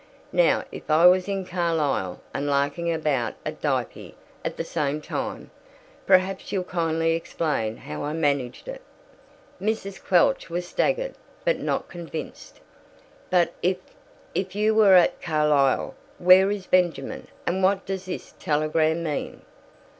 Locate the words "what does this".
17.61-18.33